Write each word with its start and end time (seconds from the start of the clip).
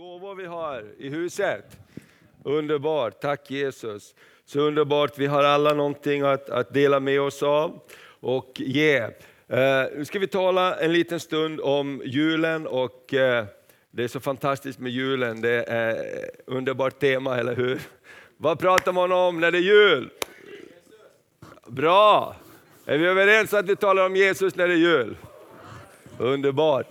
gåvor 0.00 0.34
vi 0.34 0.46
har 0.46 0.84
i 0.98 1.08
huset. 1.08 1.64
Underbart, 2.44 3.20
tack 3.20 3.50
Jesus. 3.50 4.14
Så 4.44 4.60
underbart, 4.60 5.18
vi 5.18 5.26
har 5.26 5.44
alla 5.44 5.74
någonting 5.74 6.22
att, 6.22 6.50
att 6.50 6.74
dela 6.74 7.00
med 7.00 7.20
oss 7.20 7.42
av 7.42 7.80
och 8.20 8.52
ge. 8.56 8.96
Eh, 8.96 9.84
nu 9.96 10.04
ska 10.04 10.18
vi 10.18 10.26
tala 10.26 10.80
en 10.80 10.92
liten 10.92 11.20
stund 11.20 11.60
om 11.60 12.02
julen 12.04 12.66
och 12.66 13.14
eh, 13.14 13.44
det 13.90 14.04
är 14.04 14.08
så 14.08 14.20
fantastiskt 14.20 14.78
med 14.78 14.92
julen, 14.92 15.40
det 15.40 15.64
är 15.68 15.94
ett 15.94 16.40
underbart 16.46 16.98
tema, 16.98 17.38
eller 17.38 17.56
hur? 17.56 17.80
Vad 18.36 18.58
pratar 18.58 18.92
man 18.92 19.12
om 19.12 19.40
när 19.40 19.50
det 19.50 19.58
är 19.58 19.62
jul? 19.62 20.10
Bra! 21.66 22.36
Är 22.86 22.98
vi 22.98 23.06
överens 23.06 23.54
att 23.54 23.68
vi 23.68 23.76
talar 23.76 24.06
om 24.06 24.16
Jesus 24.16 24.56
när 24.56 24.68
det 24.68 24.74
är 24.74 24.78
jul? 24.78 25.16
Underbart. 26.18 26.86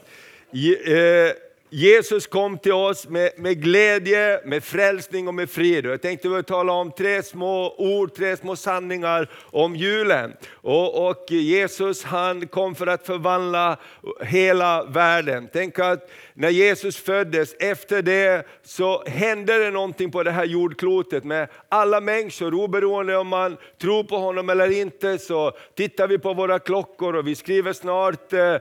Je, 0.52 1.28
eh, 1.28 1.34
Jesus 1.72 2.28
kom 2.28 2.58
till 2.58 2.72
oss 2.72 3.08
med, 3.08 3.32
med, 3.38 3.62
glädje, 3.62 4.42
med 4.46 4.64
frälsning 4.64 5.28
och 5.28 5.34
med 5.34 5.50
frid. 5.50 5.86
Jag 5.86 6.02
tänkte 6.02 6.44
tala 6.44 6.74
om 6.74 6.92
tre 6.92 7.24
små 7.24 7.76
ord, 7.78 8.14
tre 8.14 8.38
små 8.38 8.56
sanningar 8.56 9.30
om 9.52 9.76
julen. 9.76 10.34
Och, 10.54 11.10
och, 11.10 11.32
Jesus 11.32 12.04
han 12.04 12.48
kom 12.48 12.76
för 12.76 12.88
att 12.88 13.06
förvandla 13.06 13.78
hela 14.22 14.84
världen. 14.84 15.50
Tänk 15.54 15.80
att 15.80 16.12
när 16.34 16.50
Jesus 16.50 16.98
föddes, 16.98 17.54
efter 17.60 18.02
det 18.02 18.48
så 18.64 19.04
hände 19.06 19.58
det 19.58 19.72
någonting 19.72 20.12
på 20.12 20.24
det 20.24 20.32
här 20.32 20.46
jordklotet 20.46 21.24
med 21.24 21.48
alla 21.70 22.02
människor, 22.02 22.54
oberoende 22.54 23.18
om 23.18 23.28
man 23.28 23.58
tror 23.82 24.04
på 24.04 24.18
honom 24.18 24.50
eller 24.50 24.72
inte, 24.72 25.18
så 25.18 25.52
tittar 25.76 26.08
vi 26.08 26.18
på 26.18 26.34
våra 26.34 26.60
klockor 26.60 27.16
och 27.16 27.28
vi 27.28 27.36
skriver 27.36 27.74
snart 27.74 28.34
eh, 28.34 28.56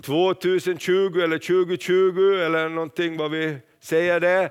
2020 0.00 1.20
eller 1.20 1.38
2020 1.38 2.34
eller 2.44 2.68
någonting 2.68 3.16
vad 3.16 3.30
vi 3.30 3.56
säger 3.80 4.20
det. 4.20 4.50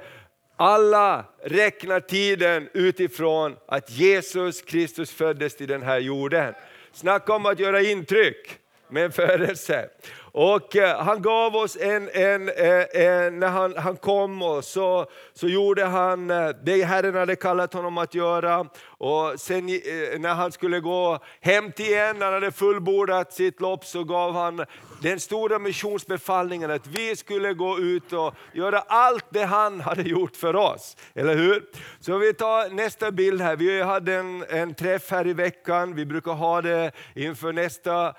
Alla 0.55 1.25
räknar 1.43 1.99
tiden 1.99 2.69
utifrån 2.73 3.55
att 3.67 3.91
Jesus 3.91 4.61
Kristus 4.61 5.11
föddes 5.11 5.55
till 5.55 5.67
den 5.67 5.81
här 5.81 5.99
jorden. 5.99 6.53
Snacka 6.93 7.33
om 7.33 7.45
att 7.45 7.59
göra 7.59 7.81
intryck 7.81 8.59
med 8.89 9.05
en 9.05 9.11
födelse. 9.11 9.89
Och 10.33 10.75
eh, 10.75 10.99
han 10.99 11.21
gav 11.21 11.55
oss 11.55 11.77
en, 11.81 12.09
en, 12.13 12.49
en, 12.49 12.85
en, 12.93 13.39
när 13.39 13.47
han, 13.47 13.77
han 13.77 13.97
kom 13.97 14.41
och 14.41 14.63
så, 14.63 15.05
så 15.33 15.47
gjorde 15.47 15.85
han 15.85 16.29
eh, 16.29 16.49
det 16.63 16.83
Herren 16.83 17.15
hade 17.15 17.35
kallat 17.35 17.73
honom 17.73 17.97
att 17.97 18.15
göra. 18.15 18.65
Och 18.85 19.39
sen 19.39 19.65
när 20.19 20.33
han 20.33 20.51
skulle 20.51 20.79
gå 20.79 21.19
hem 21.41 21.71
till 21.71 21.85
igen, 21.85 22.17
när 22.19 22.25
han 22.25 22.33
hade 22.33 22.51
fullbordat 22.51 23.33
sitt 23.33 23.61
lopp, 23.61 23.85
så 23.85 24.03
gav 24.03 24.33
han 24.33 24.65
den 25.01 25.19
stora 25.19 25.59
missionsbefallningen 25.59 26.71
att 26.71 26.87
vi 26.87 27.15
skulle 27.15 27.53
gå 27.53 27.79
ut 27.79 28.13
och 28.13 28.35
göra 28.53 28.79
allt 28.79 29.25
det 29.29 29.43
han 29.43 29.81
hade 29.81 30.01
gjort 30.01 30.35
för 30.35 30.55
oss. 30.55 30.97
Eller 31.13 31.35
hur? 31.35 31.63
Så 31.99 32.17
vi 32.17 32.33
tar 32.33 32.69
nästa 32.69 33.11
bild 33.11 33.41
här. 33.41 33.55
Vi 33.55 33.81
hade 33.81 34.13
en, 34.13 34.45
en 34.49 34.73
träff 34.73 35.11
här 35.11 35.27
i 35.27 35.33
veckan. 35.33 35.95
Vi 35.95 36.05
brukar 36.05 36.31
ha 36.31 36.61
det 36.61 36.91
inför 37.15 37.53
nästa 37.53 38.13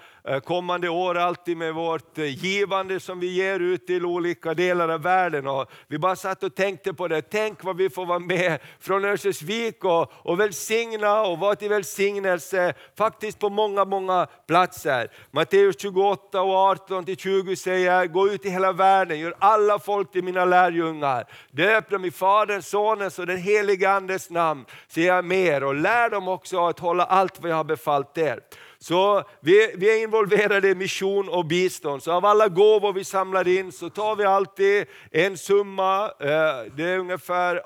kommande 0.45 0.89
år 0.89 1.19
alltid 1.19 1.57
med 1.57 1.75
vår 1.75 2.02
vårt 2.17 2.27
givande 2.27 3.01
som 3.01 3.21
vi 3.21 3.27
ger 3.27 3.61
ut 3.61 3.87
till 3.87 4.07
olika 4.07 4.55
delar 4.55 4.89
av 4.89 5.03
världen. 5.03 5.47
Och 5.47 5.71
vi 5.89 5.99
bara 5.99 6.17
satt 6.17 6.43
och 6.43 6.55
tänkte 6.55 6.95
på 6.95 7.09
det, 7.09 7.23
tänk 7.23 7.65
vad 7.65 7.77
vi 7.77 7.91
får 7.91 8.07
vara 8.07 8.19
med 8.19 8.59
från 8.81 9.05
Örnsköldsvik 9.05 9.85
och, 9.85 10.13
och 10.13 10.41
välsigna 10.41 11.23
och 11.23 11.39
vara 11.39 11.55
till 11.55 11.69
välsignelse 11.69 12.75
faktiskt 12.97 13.39
på 13.39 13.51
många, 13.51 13.85
många 13.85 14.27
platser. 14.47 15.11
Matteus 15.31 15.77
28 15.81 16.43
och 16.43 16.55
18 16.55 17.05
till 17.05 17.17
20 17.17 17.57
säger, 17.57 18.07
gå 18.07 18.29
ut 18.29 18.47
i 18.47 18.51
hela 18.51 18.73
världen, 18.73 19.19
gör 19.19 19.35
alla 19.39 19.79
folk 19.79 20.13
till 20.13 20.25
mina 20.25 20.45
lärjungar. 20.45 21.25
Döp 21.51 21.91
dem 21.91 22.05
i 22.05 22.11
Faderns, 22.11 22.69
Sonens 22.69 23.19
och 23.19 23.27
den 23.27 23.39
helige 23.39 23.91
Andes 23.91 24.31
namn, 24.31 24.65
säger 24.89 25.15
jag 25.15 25.25
mer 25.25 25.65
och 25.65 25.75
lär 25.75 26.11
dem 26.11 26.29
också 26.29 26.67
att 26.67 26.79
hålla 26.79 27.05
allt 27.05 27.41
vad 27.41 27.51
jag 27.51 27.57
har 27.57 27.65
befallt 27.65 28.19
er. 28.19 28.41
Så 28.83 29.25
vi, 29.41 29.75
vi, 29.77 29.99
är 29.99 30.03
involverade 30.03 30.69
i 30.69 30.75
mission 30.75 31.29
och 31.29 31.47
bistånd. 31.47 32.03
Så 32.03 32.13
av 32.13 32.25
alla 32.25 32.49
gåvor 32.49 32.93
vi 32.93 33.05
samlar 33.05 33.49
in 33.49 33.73
så 33.73 33.91
tar 33.91 34.17
vi 34.17 34.25
alltid 34.25 34.87
en 35.11 35.39
summa, 35.39 36.05
eh, 36.05 36.73
det 36.77 36.85
är 36.85 36.99
ungefär 36.99 37.63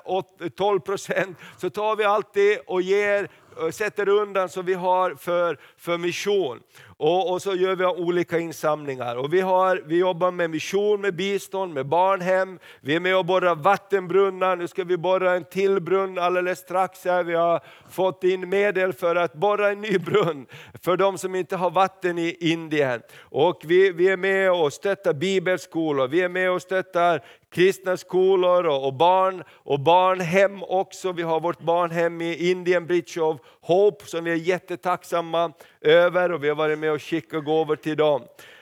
12 0.49 0.79
procent, 0.79 1.37
så 1.57 1.69
tar 1.69 1.95
vi 1.95 2.03
alltid 2.03 2.59
och 2.67 2.81
ger 2.81 3.29
eh, 3.61 3.69
sätter 3.69 4.09
undan 4.09 4.49
som 4.49 4.65
vi 4.65 4.73
har 4.73 5.15
för, 5.15 5.59
för 5.77 5.97
mission. 5.97 6.59
Och, 6.99 7.31
och, 7.31 7.41
så 7.41 7.55
gör 7.55 7.75
vi 7.75 7.85
olika 7.85 8.39
insamlingar. 8.39 9.15
Och 9.15 9.33
vi, 9.33 9.41
har, 9.41 9.83
vi 9.85 9.97
jobbar 9.97 10.31
med 10.31 10.49
mission, 10.49 11.01
med 11.01 11.15
bistånd, 11.15 11.73
med 11.73 11.85
barnhem. 11.85 12.59
Vi 12.81 12.95
är 12.95 12.99
med 12.99 13.17
och 13.17 13.25
borrar 13.25 13.55
vattenbrunnar. 13.55 14.55
Nu 14.55 14.67
ska 14.67 14.83
vi 14.83 14.97
borra 14.97 15.35
en 15.35 15.43
till 15.43 15.81
brunn 15.81 16.17
alldeles 16.17 16.59
strax. 16.59 17.05
Här. 17.05 17.23
Vi 17.23 17.33
har 17.33 17.61
fått 17.89 18.23
in 18.23 18.49
medel 18.49 18.93
för 18.93 19.15
att 19.15 19.33
borra 19.33 19.69
en 19.69 19.81
ny 19.81 19.97
brunn 19.97 20.45
för 20.83 20.97
de 20.97 21.17
som 21.17 21.35
inte 21.35 21.55
har 21.55 21.69
vatten 21.69 22.17
i 22.17 22.37
Indien. 22.39 23.01
Och 23.19 23.61
vi, 23.65 23.91
vi 23.91 24.07
är 24.09 24.17
med 24.17 24.51
och 24.51 24.73
stöttar 24.73 25.13
bibelskolor. 25.13 26.07
Vi 26.07 26.21
är 26.21 26.29
med 26.29 26.51
och 26.51 26.61
stöttar 26.61 27.23
kristna 27.51 27.97
skolor 27.97 28.65
och, 28.65 28.93
barn 28.93 29.43
och 29.51 29.79
barnhem 29.79 30.63
också. 30.63 31.11
Vi 31.11 31.23
har 31.23 31.39
vårt 31.39 31.59
barnhem 31.59 32.21
i 32.21 32.49
Indien, 32.49 32.87
Bridge 32.87 33.21
of 33.21 33.37
Hope, 33.61 34.05
som 34.05 34.23
vi 34.23 34.31
är 34.31 34.35
jättetacksamma 34.35 35.51
över 35.81 36.31
och 36.31 36.43
vi 36.43 36.47
har 36.47 36.55
varit 36.55 36.79
med 36.79 36.91
och 36.91 37.01
skickat 37.01 37.45
gåvor 37.45 37.75
till 37.75 37.97
dem. 37.97 38.21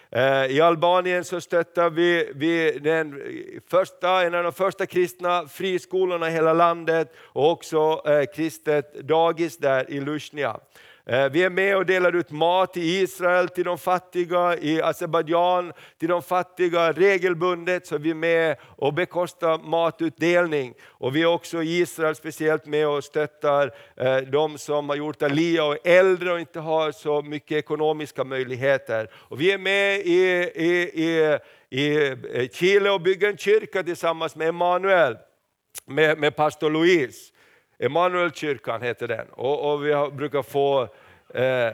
Eh, 0.09 0.45
I 0.45 0.61
Albanien 0.61 1.23
så 1.23 1.41
stöttar 1.41 1.89
vi, 1.89 2.31
vi 2.35 2.79
den 2.79 3.21
första, 3.69 4.23
en 4.23 4.35
av 4.35 4.43
de 4.43 4.53
första 4.53 4.85
kristna 4.85 5.47
friskolorna 5.47 6.29
i 6.29 6.31
hela 6.31 6.53
landet 6.53 7.13
och 7.17 7.51
också 7.51 8.01
eh, 8.05 8.23
kristet 8.35 8.93
dagis 8.93 9.57
där 9.57 9.91
i 9.91 9.99
Lushnja. 9.99 10.59
Eh, 11.07 11.29
vi 11.29 11.43
är 11.43 11.49
med 11.49 11.77
och 11.77 11.85
delar 11.85 12.15
ut 12.15 12.31
mat 12.31 12.77
i 12.77 12.99
Israel 12.99 13.49
till 13.49 13.63
de 13.63 13.77
fattiga, 13.77 14.57
i 14.57 14.81
Azerbajdzjan 14.81 15.73
till 15.99 16.09
de 16.09 16.21
fattiga 16.21 16.91
regelbundet, 16.91 17.87
så 17.87 17.97
vi 17.97 18.09
är 18.09 18.15
med 18.15 18.57
och 18.61 18.93
bekostar 18.93 19.57
matutdelning. 19.57 20.73
Och 20.83 21.15
vi 21.15 21.21
är 21.21 21.25
också 21.25 21.63
i 21.63 21.77
Israel 21.79 22.15
speciellt 22.15 22.65
med 22.65 22.87
och 22.87 23.03
stöttar 23.03 23.71
eh, 23.95 24.17
de 24.17 24.57
som 24.57 24.89
har 24.89 24.95
gjort 24.95 25.21
alia 25.21 25.65
och 25.65 25.73
är 25.73 25.99
äldre 25.99 26.33
och 26.33 26.39
inte 26.39 26.59
har 26.59 26.91
så 26.91 27.21
mycket 27.21 27.57
ekonomiska 27.57 28.23
möjligheter. 28.23 29.09
Och 29.13 29.41
vi 29.41 29.51
är 29.51 29.57
med 29.57 29.99
i, 29.99 30.21
i, 30.55 31.01
i, 31.69 31.89
i 32.41 32.49
Chile 32.53 32.89
och 32.89 33.01
bygger 33.01 33.29
en 33.29 33.37
kyrka 33.37 33.83
tillsammans 33.83 34.35
med 34.35 34.47
Emanuel, 34.47 35.17
med, 35.85 36.17
med 36.17 36.35
pastor 36.35 36.69
Louise. 36.69 37.34
Emanuelkyrkan 37.79 38.81
heter 38.81 39.07
den 39.07 39.27
och, 39.29 39.73
och 39.73 39.85
vi 39.85 39.91
har, 39.91 40.11
brukar 40.11 40.41
få 40.41 40.81
eh, 41.33 41.73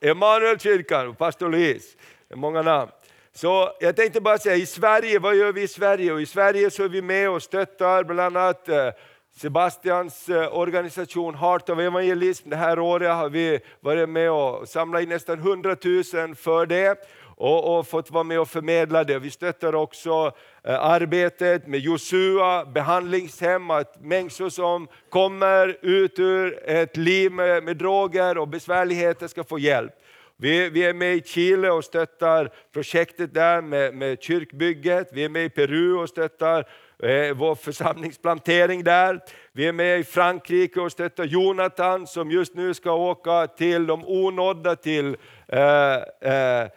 Emanuelkyrkan, 0.00 1.14
pastor 1.14 1.48
Louise, 1.48 1.96
många 2.34 2.62
namn. 2.62 2.90
Så 3.32 3.72
jag 3.80 3.96
tänkte 3.96 4.20
bara 4.20 4.38
säga, 4.38 4.56
i 4.56 4.66
Sverige, 4.66 5.18
vad 5.18 5.36
gör 5.36 5.52
vi 5.52 5.62
i 5.62 5.68
Sverige? 5.68 6.12
Och 6.12 6.20
I 6.22 6.26
Sverige 6.26 6.70
så 6.70 6.84
är 6.84 6.88
vi 6.88 7.02
med 7.02 7.30
och 7.30 7.42
stöttar 7.42 8.04
bland 8.04 8.36
annat 8.36 8.68
eh, 8.68 8.88
Sebastians 9.36 10.28
eh, 10.28 10.58
organisation 10.58 11.34
Heart 11.34 11.68
of 11.68 11.78
Evangelism. 11.78 12.50
Det 12.50 12.56
här 12.56 12.78
året 12.78 13.14
har 13.14 13.28
vi 13.28 13.60
varit 13.80 14.08
med 14.08 14.30
och 14.30 14.68
samlat 14.68 15.02
in 15.02 15.08
nästan 15.08 15.38
100 15.38 15.76
000 15.84 16.04
för 16.34 16.66
det 16.66 17.08
och, 17.42 17.78
och, 17.78 17.86
fått 17.86 18.10
vara 18.10 18.24
med 18.24 18.40
och 18.40 18.48
förmedla 18.48 19.04
det. 19.04 19.18
Vi 19.18 19.30
stöttar 19.30 19.74
också 19.74 20.32
eh, 20.64 20.84
arbetet 20.84 21.66
med 21.66 21.80
Josua 21.80 22.64
behandlingshem, 22.64 23.70
att 23.70 24.00
människor 24.00 24.48
som 24.48 24.88
kommer 25.08 25.78
ut 25.82 26.18
ur 26.18 26.70
ett 26.70 26.96
liv 26.96 27.32
med, 27.32 27.64
med 27.64 27.76
droger 27.76 28.38
och 28.38 28.48
besvärligheter 28.48 29.28
ska 29.28 29.44
få 29.44 29.58
hjälp. 29.58 29.92
Vi, 30.36 30.70
vi, 30.70 30.84
är 30.84 30.94
med 30.94 31.14
i 31.14 31.22
Chile 31.22 31.70
och 31.70 31.84
stöttar 31.84 32.50
projektet 32.72 33.34
där 33.34 33.62
med, 33.62 33.94
med 33.94 34.22
kyrkbygget. 34.22 35.08
Vi 35.12 35.24
är 35.24 35.28
med 35.28 35.44
i 35.44 35.48
Peru 35.48 35.94
och 35.94 36.08
stöttar 36.08 36.58
eh, 37.02 37.34
vår 37.34 37.54
församlingsplantering 37.54 38.84
där. 38.84 39.20
Vi 39.52 39.66
är 39.66 39.72
med 39.72 40.00
i 40.00 40.04
Frankrike 40.04 40.80
och 40.80 40.92
stöttar 40.92 41.24
Jonathan 41.24 42.06
som 42.06 42.30
just 42.30 42.54
nu 42.54 42.74
ska 42.74 42.92
åka 42.92 43.46
till 43.46 43.86
de 43.86 44.04
onådda, 44.06 44.76
till 44.76 45.16
eh, 45.48 45.94
eh, 46.32 46.68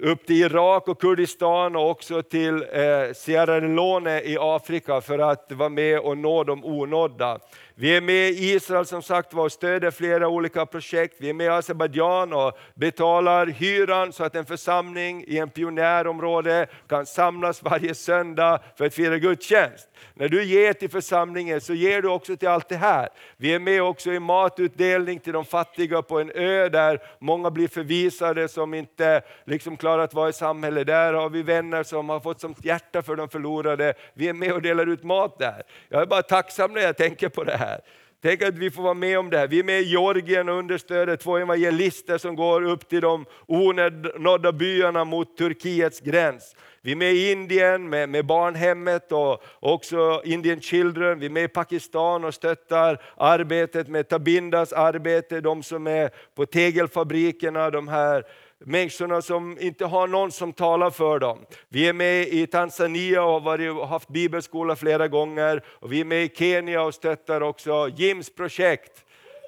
upp 0.00 0.26
till 0.26 0.36
Irak 0.36 0.88
och 0.88 1.00
Kurdistan 1.00 1.76
och 1.76 1.90
också 1.90 2.22
till 2.22 2.54
eh, 2.54 3.12
Sierra 3.14 3.58
Leone 3.58 4.20
i 4.20 4.36
Afrika 4.40 5.00
för 5.00 5.18
att 5.18 5.52
vara 5.52 5.68
med 5.68 5.98
och 5.98 6.18
nå 6.18 6.44
de 6.44 6.64
onådda. 6.64 7.38
Vi 7.74 7.96
är 7.96 8.00
med 8.00 8.30
i 8.30 8.52
Israel 8.52 8.86
som 8.86 9.02
sagt 9.02 9.34
var 9.34 9.44
och 9.44 9.52
stöder 9.52 9.90
flera 9.90 10.28
olika 10.28 10.66
projekt. 10.66 11.16
Vi 11.18 11.28
är 11.28 11.34
med 11.34 11.46
i 11.46 11.48
Azerbajdzjan 11.48 12.32
och 12.32 12.58
betalar 12.74 13.46
hyran 13.46 14.12
så 14.12 14.24
att 14.24 14.34
en 14.34 14.46
församling 14.46 15.24
i 15.26 15.38
en 15.38 15.50
pionjärområde 15.50 16.66
kan 16.88 17.06
samlas 17.06 17.62
varje 17.62 17.94
söndag 17.94 18.60
för 18.78 18.86
att 18.86 18.94
fira 18.94 19.18
gudstjänst. 19.18 19.88
När 20.14 20.28
du 20.28 20.44
ger 20.44 20.72
till 20.72 20.90
församlingen 20.90 21.60
så 21.60 21.74
ger 21.74 22.02
du 22.02 22.08
också 22.08 22.36
till 22.36 22.48
allt 22.48 22.68
det 22.68 22.76
här. 22.76 23.08
Vi 23.36 23.54
är 23.54 23.58
med 23.58 23.82
också 23.82 24.12
i 24.12 24.20
matutdelning 24.20 25.18
till 25.18 25.32
de 25.32 25.44
fattiga 25.44 26.02
på 26.02 26.20
en 26.20 26.30
ö 26.34 26.68
där 26.68 27.02
många 27.18 27.50
blir 27.50 27.68
förvisade 27.68 28.48
som 28.48 28.74
inte 28.74 29.22
liksom 29.44 29.61
liksom 29.62 29.76
klarat 29.76 30.14
vara 30.14 30.28
i 30.28 30.32
samhället. 30.32 30.86
Där 30.86 31.12
har 31.12 31.28
vi 31.30 31.42
vänner 31.42 31.82
som 31.82 32.08
har 32.08 32.20
fått 32.20 32.40
som 32.40 32.54
hjärta 32.62 33.02
för 33.02 33.16
de 33.16 33.28
förlorade. 33.28 33.94
Vi 34.14 34.28
är 34.28 34.32
med 34.32 34.52
och 34.52 34.62
delar 34.62 34.86
ut 34.86 35.02
mat 35.02 35.38
där. 35.38 35.62
Jag 35.88 36.02
är 36.02 36.06
bara 36.06 36.22
tacksam 36.22 36.72
när 36.72 36.80
jag 36.80 36.96
tänker 36.96 37.28
på 37.28 37.44
det 37.44 37.56
här. 37.56 37.80
Tänk 38.22 38.42
att 38.42 38.54
vi 38.54 38.70
får 38.70 38.82
vara 38.82 38.94
med 38.94 39.18
om 39.18 39.30
det 39.30 39.38
här. 39.38 39.48
Vi 39.48 39.58
är 39.58 39.64
med 39.64 39.80
i 39.80 39.84
Georgien 39.84 40.48
och 40.48 40.58
understöder 40.58 41.16
två 41.16 41.36
evangelister 41.36 42.18
som 42.18 42.36
går 42.36 42.62
upp 42.62 42.88
till 42.88 43.00
de 43.00 43.26
onådda 43.46 44.52
byarna 44.52 45.04
mot 45.04 45.36
Turkiets 45.36 46.00
gräns. 46.00 46.56
Vi 46.84 46.92
är 46.92 46.96
med 46.96 47.12
i 47.12 47.32
Indien 47.32 47.88
med, 47.88 48.08
med 48.08 48.26
Barnhemmet 48.26 49.12
och 49.12 49.42
också 49.60 50.22
Indian 50.24 50.60
Children. 50.60 51.18
Vi 51.18 51.26
är 51.26 51.30
med 51.30 51.44
i 51.44 51.48
Pakistan 51.48 52.24
och 52.24 52.34
stöttar 52.34 53.02
arbetet 53.16 53.88
med 53.88 54.08
Tabindas 54.08 54.72
arbete, 54.72 55.40
de 55.40 55.62
som 55.62 55.86
är 55.86 56.10
på 56.34 56.46
tegelfabrikerna, 56.46 57.70
de 57.70 57.88
här 57.88 58.24
människorna 58.58 59.22
som 59.22 59.58
inte 59.60 59.84
har 59.84 60.06
någon 60.06 60.32
som 60.32 60.52
talar 60.52 60.90
för 60.90 61.18
dem. 61.18 61.38
Vi 61.68 61.88
är 61.88 61.92
med 61.92 62.28
i 62.28 62.46
Tanzania 62.46 63.22
och 63.22 63.42
har 63.42 63.86
haft 63.86 64.08
bibelskola 64.08 64.76
flera 64.76 65.08
gånger. 65.08 65.62
Och 65.66 65.92
vi 65.92 66.00
är 66.00 66.04
med 66.04 66.24
i 66.24 66.28
Kenya 66.28 66.82
och 66.82 66.94
stöttar 66.94 67.40
också 67.40 67.88
Jims 67.96 68.30
projekt. 68.34 69.04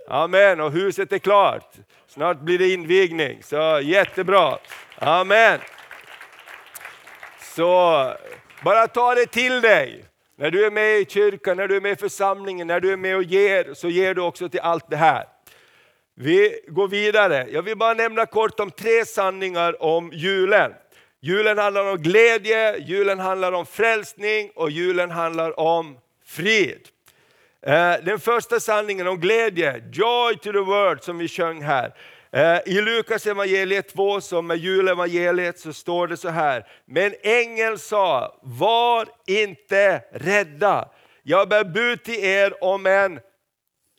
Amen, 0.09 0.61
och 0.61 0.73
huset 0.73 1.13
är 1.13 1.19
klart. 1.19 1.75
Snart 2.07 2.41
blir 2.41 2.59
det 2.59 2.73
invigning, 2.73 3.43
så 3.43 3.81
jättebra. 3.83 4.59
Amen. 4.99 5.59
Så 7.57 8.13
bara 8.65 8.89
ta 8.89 9.15
det 9.15 9.27
till 9.27 9.61
dig. 9.61 10.05
När 10.37 10.51
du 10.51 10.67
är 10.67 10.71
med 10.71 10.99
i 10.99 11.05
kyrkan, 11.05 11.57
när 11.57 11.69
du 11.69 11.77
är 11.77 11.81
med 11.81 11.93
i 11.93 11.97
församlingen, 11.97 12.67
när 12.67 12.81
du 12.81 12.93
är 12.93 12.97
med 12.97 13.17
och 13.17 13.23
ger, 13.23 13.75
så 13.75 13.89
ger 13.89 14.15
du 14.15 14.23
också 14.23 14.49
till 14.49 14.61
allt 14.61 14.91
det 14.91 14.97
här. 14.97 15.25
Vi 16.15 16.61
går 16.69 16.89
vidare. 16.89 17.47
Jag 17.51 17.63
vill 17.63 17.77
bara 17.77 17.95
nämna 17.95 18.27
kort 18.27 18.61
om 18.61 18.71
tre 18.71 19.05
sanningar 19.05 19.83
om 19.83 20.11
julen. 20.13 20.73
Julen 21.21 21.59
handlar 21.59 21.91
om 21.91 21.97
glädje, 21.97 22.79
julen 22.79 23.19
handlar 23.19 23.53
om 23.53 23.67
frälsning 23.67 24.51
och 24.55 24.71
julen 24.71 25.11
handlar 25.11 25.61
om 25.61 25.99
frid. 26.27 26.89
Eh, 27.67 27.95
den 28.03 28.19
första 28.19 28.61
sanningen 28.61 29.07
om 29.07 29.21
glädje, 29.21 29.83
joy 29.93 30.35
to 30.37 30.53
the 30.53 30.59
world 30.59 31.03
som 31.03 31.19
vi 31.19 31.29
sjöng 31.29 31.63
här. 31.63 31.95
Eh, 32.35 32.61
I 32.67 32.81
Lukas 32.81 33.27
evangeliet 33.27 33.89
2 33.95 34.21
som 34.21 34.51
är 34.51 34.55
julevangeliet 34.55 35.59
så 35.59 35.73
står 35.73 36.09
det 36.09 36.17
så 36.17 36.29
här. 36.29 36.67
Men 36.85 37.15
ängeln 37.23 37.79
sa, 37.79 38.41
var 38.43 39.09
inte 39.27 40.03
rädda. 40.13 40.89
Jag 41.23 41.49
bär 41.49 41.65
bud 41.65 42.03
till 42.03 42.25
er 42.25 42.65
om 42.65 42.87
en 42.87 43.21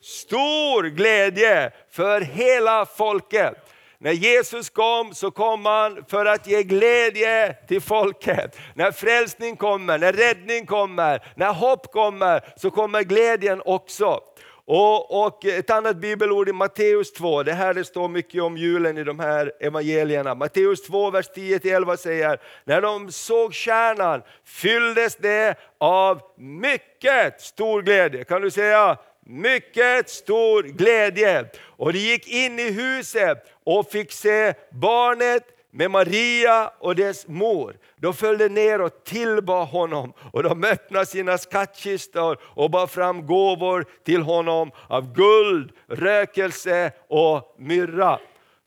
stor 0.02 0.82
glädje 0.82 1.70
för 1.90 2.20
hela 2.20 2.86
folket. 2.86 3.54
När 3.98 4.12
Jesus 4.12 4.70
kom 4.70 5.14
så 5.14 5.30
kom 5.30 5.66
han 5.66 6.04
för 6.08 6.26
att 6.26 6.46
ge 6.46 6.62
glädje 6.62 7.56
till 7.68 7.80
folket. 7.80 8.58
När 8.74 8.92
frälsning 8.92 9.56
kommer, 9.56 9.98
när 9.98 10.12
räddning 10.12 10.66
kommer, 10.66 11.22
när 11.36 11.52
hopp 11.52 11.92
kommer 11.92 12.40
så 12.56 12.70
kommer 12.70 13.02
glädjen 13.02 13.62
också. 13.64 14.20
Och, 14.68 15.26
och, 15.26 15.44
ett 15.44 15.70
annat 15.70 15.96
bibelord 15.96 16.48
i 16.48 16.52
Matteus 16.52 17.12
2, 17.12 17.42
det 17.42 17.52
här 17.52 17.74
det 17.74 17.84
står 17.84 18.08
mycket 18.08 18.42
om 18.42 18.56
julen 18.56 18.98
i 18.98 19.04
de 19.04 19.18
här 19.18 19.52
evangelierna. 19.60 20.34
Matteus 20.34 20.82
2, 20.82 21.10
vers 21.10 21.30
10-11 21.34 21.96
säger, 21.96 22.40
när 22.64 22.80
de 22.80 23.12
såg 23.12 23.54
stjärnan 23.54 24.22
fylldes 24.44 25.16
det 25.16 25.54
av 25.78 26.20
mycket 26.38 27.40
stor 27.40 27.82
glädje. 27.82 28.24
Kan 28.24 28.42
du 28.42 28.50
säga 28.50 28.98
mycket 29.26 30.10
stor 30.10 30.62
glädje. 30.62 31.44
Och 31.64 31.92
de 31.92 31.98
gick 31.98 32.28
in 32.28 32.58
i 32.58 32.70
huset 32.70 33.38
och 33.64 33.90
fick 33.90 34.12
se 34.12 34.54
barnet 34.70 35.42
med 35.76 35.90
Maria 35.90 36.70
och 36.78 36.96
dess 36.96 37.28
mor. 37.28 37.76
De 37.96 38.14
följde 38.14 38.48
ner 38.48 38.80
och 38.80 39.04
tillbad 39.04 39.68
honom 39.68 40.12
och 40.32 40.42
de 40.42 40.64
öppnade 40.64 41.06
sina 41.06 41.38
skattkistor 41.38 42.38
och 42.42 42.70
bar 42.70 42.86
fram 42.86 43.26
gåvor 43.26 43.84
till 44.04 44.22
honom 44.22 44.70
av 44.88 45.12
guld, 45.12 45.72
rökelse 45.88 46.92
och 47.08 47.54
myrra 47.58 48.18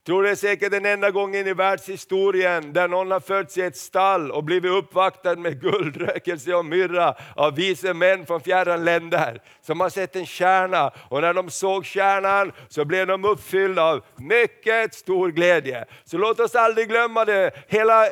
tror 0.09 0.23
det 0.23 0.29
är 0.29 0.35
säkert 0.35 0.71
den 0.71 0.85
enda 0.85 1.11
gången 1.11 1.47
i 1.47 1.53
världshistorien 1.53 2.73
där 2.73 2.87
någon 2.87 3.11
har 3.11 3.19
fötts 3.19 3.57
i 3.57 3.61
ett 3.61 3.77
stall 3.77 4.31
och 4.31 4.43
blivit 4.43 4.71
uppvaktad 4.71 5.35
med 5.35 5.61
guldrökelse 5.61 6.53
och 6.53 6.65
myrra 6.65 7.15
av 7.35 7.55
vise 7.55 7.93
män 7.93 8.25
från 8.25 8.41
fjärran 8.41 8.85
länder 8.85 9.41
som 9.61 9.79
har 9.79 9.89
sett 9.89 10.15
en 10.15 10.25
kärna. 10.25 10.91
Och 11.09 11.21
när 11.21 11.33
de 11.33 11.49
såg 11.49 11.85
kärnan 11.85 12.51
så 12.69 12.85
blev 12.85 13.07
de 13.07 13.25
uppfyllda 13.25 13.83
av 13.83 14.03
mycket 14.15 14.93
stor 14.93 15.31
glädje. 15.31 15.85
Så 16.03 16.17
låt 16.17 16.39
oss 16.39 16.55
aldrig 16.55 16.89
glömma 16.89 17.25
det, 17.25 17.51
hela 17.67 18.05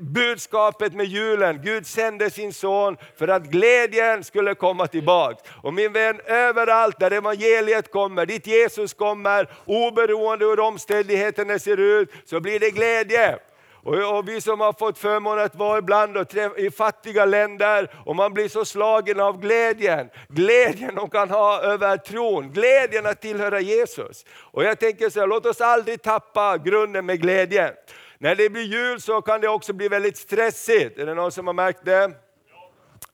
budskapet 0.00 0.94
med 0.94 1.06
julen. 1.06 1.60
Gud 1.62 1.86
sände 1.86 2.30
sin 2.30 2.52
son 2.52 2.96
för 3.16 3.28
att 3.28 3.44
glädjen 3.44 4.24
skulle 4.24 4.54
komma 4.54 4.86
tillbaka. 4.86 5.50
Och 5.62 5.74
min 5.74 5.92
vän, 5.92 6.20
överallt 6.26 7.00
där 7.00 7.10
evangeliet 7.10 7.90
kommer, 7.90 8.26
dit 8.26 8.46
Jesus 8.46 8.94
kommer, 8.94 9.48
oberoende 9.64 10.44
hur 10.44 10.60
omständigheterna 10.60 11.58
ser 11.58 11.80
ut 11.80 12.10
så 12.24 12.40
blir 12.40 12.60
det 12.60 12.70
glädje. 12.70 13.38
Och, 13.84 14.18
och 14.18 14.28
vi 14.28 14.40
som 14.40 14.60
har 14.60 14.72
fått 14.72 14.98
förmånen 14.98 15.44
att 15.44 15.54
vara 15.54 15.78
ibland 15.78 16.16
och 16.16 16.28
träffa, 16.28 16.56
i 16.56 16.70
fattiga 16.70 17.24
länder 17.24 17.90
och 18.04 18.16
man 18.16 18.34
blir 18.34 18.48
så 18.48 18.64
slagen 18.64 19.20
av 19.20 19.40
glädjen. 19.40 20.08
Glädjen 20.28 20.94
de 20.94 21.10
kan 21.10 21.30
ha 21.30 21.60
över 21.62 21.96
tron, 21.96 22.52
glädjen 22.52 23.06
att 23.06 23.20
tillhöra 23.20 23.60
Jesus. 23.60 24.24
Och 24.30 24.64
jag 24.64 24.78
tänker 24.80 25.10
så 25.10 25.20
här, 25.20 25.26
låt 25.26 25.46
oss 25.46 25.60
aldrig 25.60 26.02
tappa 26.02 26.58
grunden 26.58 27.06
med 27.06 27.20
glädjen. 27.20 27.70
När 28.24 28.34
det 28.34 28.50
blir 28.50 28.62
jul 28.62 29.00
så 29.00 29.22
kan 29.22 29.40
det 29.40 29.48
också 29.48 29.72
bli 29.72 29.88
väldigt 29.88 30.16
stressigt. 30.16 30.98
Är 30.98 31.06
det 31.06 31.14
någon 31.14 31.32
som 31.32 31.46
har 31.46 31.54
märkt 31.54 31.84
det? 31.84 32.10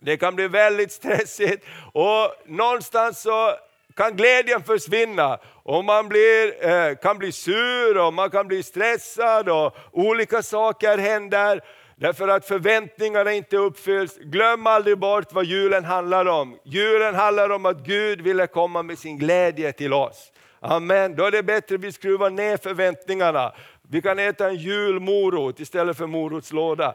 Det 0.01 0.17
kan 0.17 0.35
bli 0.35 0.49
väldigt 0.49 0.93
stressigt 0.93 1.65
och 1.93 2.35
någonstans 2.47 3.23
så 3.23 3.55
kan 3.97 4.17
glädjen 4.17 4.63
försvinna 4.63 5.39
och 5.63 5.85
man 5.85 6.09
blir, 6.09 6.67
eh, 6.69 6.95
kan 6.95 7.19
bli 7.19 7.33
sur 7.33 7.99
och 7.99 8.15
man 8.15 8.31
kan 8.31 8.49
bli 8.49 8.63
stressad 8.63 9.49
och 9.49 9.77
olika 9.93 10.43
saker 10.43 10.99
händer 10.99 11.61
därför 11.97 12.29
att 12.29 12.47
förväntningarna 12.47 13.33
inte 13.33 13.57
uppfylls. 13.57 14.19
Glöm 14.19 14.67
aldrig 14.67 14.99
bort 14.99 15.33
vad 15.33 15.45
julen 15.45 15.85
handlar 15.85 16.27
om. 16.27 16.59
Julen 16.65 17.15
handlar 17.15 17.51
om 17.51 17.67
att 17.67 17.87
Gud 17.87 18.21
ville 18.21 18.47
komma 18.47 18.83
med 18.83 18.99
sin 18.99 19.19
glädje 19.19 19.73
till 19.73 19.93
oss. 19.93 20.33
Amen, 20.61 21.17
då 21.17 21.25
är 21.25 21.31
det 21.31 21.43
bättre 21.43 21.75
att 21.75 21.81
vi 21.81 21.93
skruvar 21.93 22.31
ner 22.31 22.57
förväntningarna. 22.57 23.53
Vi 23.93 24.03
kan 24.03 24.19
äta 24.19 24.49
en 24.49 24.57
julmorot 24.57 25.61
istället 25.61 25.97
för 25.97 26.07
morotslåda. 26.07 26.95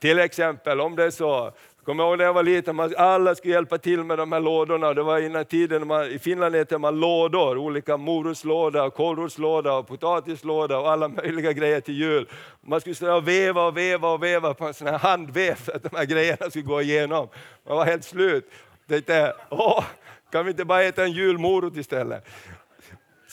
Till 0.00 0.18
exempel, 0.18 0.80
om 0.80 0.96
det 0.96 1.04
är 1.04 1.10
så. 1.10 1.52
Kommer 1.84 2.04
ihåg 2.04 2.18
när 2.18 2.24
jag 2.24 2.32
var 2.32 2.42
liten, 2.42 2.76
man, 2.76 2.94
alla 2.98 3.34
skulle 3.34 3.54
hjälpa 3.54 3.78
till 3.78 4.04
med 4.04 4.18
de 4.18 4.32
här 4.32 4.40
lådorna. 4.40 4.94
Det 4.94 5.02
var 5.02 5.18
innan 5.18 5.44
tiden, 5.44 5.86
man, 5.86 6.06
i 6.06 6.18
Finland 6.18 6.54
äter 6.54 6.78
man 6.78 7.00
lådor, 7.00 7.58
olika 7.58 7.96
morotslåda, 7.96 8.90
kålrotslåda, 8.90 9.82
potatislåda 9.82 10.78
och 10.78 10.90
alla 10.90 11.08
möjliga 11.08 11.52
grejer 11.52 11.80
till 11.80 11.94
jul. 11.94 12.28
Man 12.60 12.80
skulle 12.80 12.94
stå 12.94 13.16
och 13.16 13.28
veva 13.28 13.66
och 13.66 13.76
veva 13.76 14.08
och 14.12 14.22
veva 14.22 14.54
på 14.54 14.66
en 14.66 14.74
sån 14.74 14.86
här 14.86 14.98
handvev 14.98 15.54
för 15.54 15.72
att 15.72 15.82
de 15.82 15.96
här 15.96 16.04
grejerna 16.04 16.50
skulle 16.50 16.64
gå 16.64 16.82
igenom. 16.82 17.28
Man 17.66 17.76
var 17.76 17.84
helt 17.84 18.04
slut. 18.04 18.50
Tänkte, 18.88 19.34
åh, 19.48 19.84
kan 20.32 20.44
vi 20.44 20.50
inte 20.50 20.64
bara 20.64 20.82
äta 20.82 21.04
en 21.04 21.12
julmorot 21.12 21.76
istället? 21.76 22.26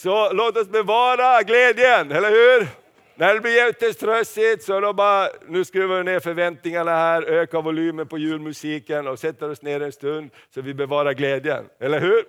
Så 0.02 0.34
låt 0.34 0.58
oss 0.58 0.70
bevara 0.70 1.44
glädjen, 1.44 2.12
eller 2.12 2.30
hur? 2.30 2.68
När 3.16 3.34
det 3.34 3.40
blir 3.40 3.56
jättestressigt 3.56 4.64
så 4.64 4.80
då 4.80 4.94
bara, 4.94 5.30
nu 5.48 5.66
skruvar 5.66 5.98
vi 5.98 6.04
ner 6.04 6.20
förväntningarna 6.20 6.92
här, 6.92 7.24
ökar 7.24 7.62
volymen 7.62 8.08
på 8.08 8.18
julmusiken 8.18 9.08
och 9.08 9.20
sätter 9.20 9.50
oss 9.50 9.62
ner 9.62 9.82
en 9.82 9.92
stund 9.92 10.30
så 10.54 10.62
vi 10.62 10.74
bevarar 10.74 11.14
glädjen. 11.14 11.66
Eller 11.80 12.00
hur? 12.00 12.24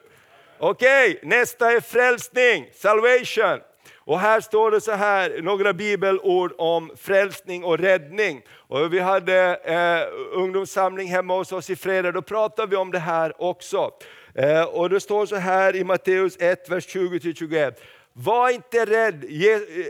Okej, 0.59 1.11
okay, 1.11 1.29
nästa 1.29 1.73
är 1.73 1.81
frälsning, 1.81 2.71
salvation. 2.75 3.61
Och 3.97 4.21
här 4.21 4.41
står 4.41 4.71
det 4.71 4.81
så 4.81 4.93
här, 4.93 5.43
några 5.43 5.73
bibelord 5.73 6.53
om 6.59 6.91
frälsning 6.97 7.65
och 7.65 7.79
räddning. 7.79 8.43
Och 8.51 8.93
vi 8.93 8.99
hade 8.99 9.61
eh, 9.65 10.39
ungdomssamling 10.39 11.09
hemma 11.09 11.37
hos 11.37 11.53
oss 11.53 11.71
i 11.71 11.77
fredag, 11.77 12.13
då 12.13 12.23
pratade 12.23 12.71
vi 12.71 12.77
om 12.77 12.91
det 12.91 12.99
här 12.99 13.43
också. 13.43 13.91
Eh, 14.35 14.63
och 14.63 14.91
det 14.91 15.01
står 15.01 15.27
så 15.27 15.37
här 15.37 15.77
i 15.77 15.85
Matteus 15.85 16.37
1, 16.41 16.69
vers 16.69 16.87
20-21. 16.89 17.73
Var 18.13 18.51
inte 18.51 18.85
rädd, 18.85 19.25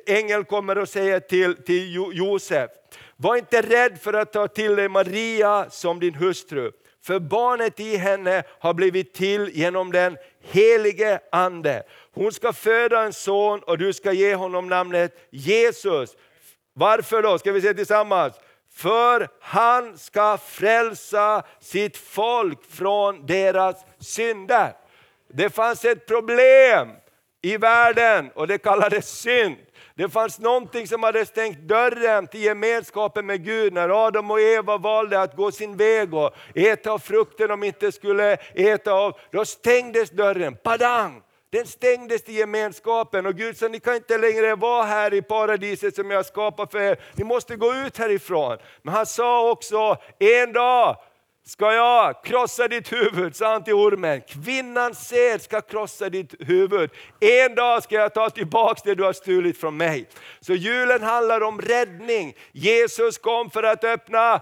ängeln 0.07 0.45
kommer 0.45 0.79
och 0.79 0.89
säger 0.89 1.21
till, 1.21 1.57
till 1.57 1.95
Josef, 1.95 2.71
var 3.17 3.37
inte 3.37 3.63
rädd 3.63 3.99
för 4.01 4.13
att 4.13 4.33
ta 4.33 4.49
till 4.49 4.77
dig 4.77 4.89
Maria 4.89 5.67
som 5.71 6.01
din 6.01 6.15
hustru, 6.15 6.71
för 7.05 7.19
barnet 7.19 7.81
i 7.81 7.97
henne 7.97 8.43
har 8.59 8.75
blivit 8.75 9.15
till 9.15 9.51
genom 9.53 9.93
den 9.93 10.17
helige 10.41 11.21
Ande. 11.33 11.83
Hon 12.13 12.33
ska 12.33 12.53
föda 12.53 13.03
en 13.03 13.13
son 13.13 13.61
och 13.61 13.79
du 13.79 13.93
ska 13.93 14.13
ge 14.13 14.35
honom 14.35 14.69
namnet 14.69 15.29
Jesus. 15.31 16.17
Varför 16.75 17.23
då? 17.23 17.39
Ska 17.39 17.53
vi 17.53 17.61
se 17.61 17.75
tillsammans? 17.75 18.35
För 18.75 19.29
han 19.41 19.99
ska 19.99 20.39
frälsa 20.39 21.43
sitt 21.61 21.97
folk 21.97 22.59
från 22.71 23.27
deras 23.27 23.77
synder. 23.99 24.73
Det 25.29 25.51
fanns 25.51 25.85
ett 25.85 26.07
problem 26.07 26.89
i 27.43 27.57
världen 27.57 28.31
och 28.35 28.47
det 28.47 28.59
kallades 28.59 29.21
synd. 29.21 29.57
Det 29.95 30.09
fanns 30.09 30.39
någonting 30.39 30.87
som 30.87 31.03
hade 31.03 31.27
stängt 31.27 31.59
dörren 31.59 32.27
till 32.27 32.43
gemenskapen 32.43 33.27
med 33.27 33.45
Gud 33.45 33.73
när 33.73 34.07
Adam 34.07 34.31
och 34.31 34.41
Eva 34.41 34.79
valde 34.79 35.21
att 35.21 35.37
gå 35.37 35.53
sin 35.53 35.77
väg 35.77 36.15
och 36.15 36.35
äta 36.55 36.93
av 36.93 36.99
frukten 36.99 37.49
de 37.49 37.63
inte 37.63 37.93
skulle 37.93 38.33
äta 38.55 38.93
av. 38.93 39.19
Då 39.31 39.45
stängdes 39.45 40.11
dörren, 40.11 40.57
padang! 40.57 41.23
Den 41.53 41.67
stängdes 41.67 42.23
till 42.23 42.35
gemenskapen 42.35 43.27
och 43.27 43.35
Gud 43.35 43.57
sa, 43.57 43.69
ni 43.69 43.81
kan 43.81 43.95
inte 43.95 44.19
längre 44.19 44.55
vara 44.55 44.85
här 44.85 45.15
i 45.15 45.23
paradiset 45.23 45.95
som 45.95 46.11
jag 46.11 46.27
skapat 46.27 46.73
för 46.73 46.81
er. 46.81 47.01
Ni 47.15 47.25
måste 47.25 47.57
gå 47.57 47.75
ut 47.75 47.99
härifrån. 47.99 48.59
Men 48.83 48.95
han 48.95 49.07
sa 49.07 49.51
också, 49.51 49.97
en 50.19 50.53
dag 50.53 50.97
ska 51.47 51.73
jag 51.73 52.25
krossa 52.25 52.69
ditt 52.69 52.93
huvud, 52.93 53.37
sa 53.37 53.53
han 53.53 53.65
till 53.65 53.75
ormen. 53.75 54.21
Kvinnans 54.21 55.09
sed 55.09 55.43
ska 55.43 55.61
krossa 55.61 56.09
ditt 56.09 56.35
huvud. 56.39 56.91
En 57.21 57.55
dag 57.55 57.83
ska 57.83 57.95
jag 57.95 58.15
ta 58.15 58.31
tillbaka 58.31 58.81
det 58.85 58.95
du 58.95 59.03
har 59.03 59.13
stulit 59.13 59.61
från 59.61 59.77
mig. 59.77 60.09
Så 60.41 60.55
julen 60.55 61.03
handlar 61.03 61.41
om 61.41 61.61
räddning. 61.61 62.35
Jesus 62.53 63.19
kom 63.19 63.51
för 63.51 63.63
att 63.63 63.85
öppna 63.85 64.41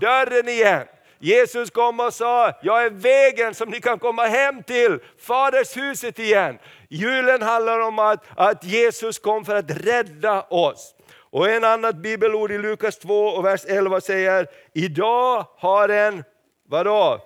dörren 0.00 0.48
igen. 0.48 0.86
Jesus 1.20 1.70
kom 1.70 2.00
och 2.00 2.14
sa, 2.14 2.52
jag 2.62 2.84
är 2.84 2.90
vägen 2.90 3.54
som 3.54 3.68
ni 3.68 3.80
kan 3.80 3.98
komma 3.98 4.24
hem 4.24 4.62
till 4.62 4.98
Fadershuset 5.18 6.18
igen. 6.18 6.58
Julen 6.88 7.42
handlar 7.42 7.80
om 7.80 7.98
att, 7.98 8.24
att 8.36 8.64
Jesus 8.64 9.18
kom 9.18 9.44
för 9.44 9.54
att 9.54 9.70
rädda 9.70 10.42
oss. 10.42 10.94
Och 11.30 11.50
en 11.50 11.64
annat 11.64 11.96
bibelord 11.96 12.52
i 12.52 12.58
Lukas 12.58 12.98
2 12.98 13.26
och 13.26 13.44
vers 13.44 13.64
11 13.66 14.00
säger, 14.00 14.46
idag 14.74 15.46
har 15.56 15.88
en, 15.88 16.24
vadå? 16.68 17.20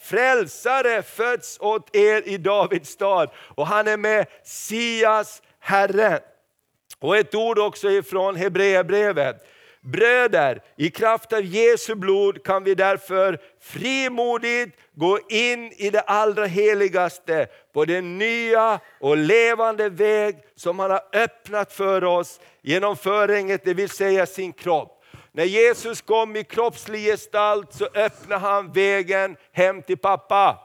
Frälsare 0.00 1.02
fötts 1.02 1.58
åt 1.60 1.96
er 1.96 2.28
i 2.28 2.36
Davids 2.36 2.90
stad 2.90 3.30
och 3.54 3.66
han 3.66 3.88
är 3.88 3.96
med 3.96 4.26
Sias 4.44 5.42
Herren. 5.58 6.20
Och 6.98 7.16
ett 7.16 7.34
ord 7.34 7.58
också 7.58 7.90
ifrån 7.90 8.36
Hebreerbrevet. 8.36 9.36
Bröder, 9.84 10.62
i 10.76 10.90
kraft 10.90 11.32
av 11.32 11.44
Jesu 11.44 11.94
blod 11.94 12.44
kan 12.44 12.64
vi 12.64 12.74
därför 12.74 13.38
frimodigt 13.60 14.78
gå 14.94 15.18
in 15.28 15.72
i 15.72 15.90
det 15.90 16.00
allra 16.00 16.46
heligaste 16.46 17.46
på 17.72 17.84
den 17.84 18.18
nya 18.18 18.80
och 19.00 19.16
levande 19.16 19.88
väg 19.88 20.36
som 20.56 20.78
han 20.78 20.90
har 20.90 21.02
öppnat 21.12 21.72
för 21.72 22.04
oss 22.04 22.40
genom 22.62 22.96
förhänget, 22.96 23.64
det 23.64 23.74
vill 23.74 23.88
säga 23.88 24.26
sin 24.26 24.52
kropp. 24.52 25.04
När 25.32 25.44
Jesus 25.44 26.02
kom 26.02 26.36
i 26.36 26.44
kroppslig 26.44 27.04
gestalt 27.04 27.74
så 27.74 27.88
öppnade 27.94 28.40
han 28.40 28.72
vägen 28.72 29.36
hem 29.52 29.82
till 29.82 29.98
pappa. 29.98 30.58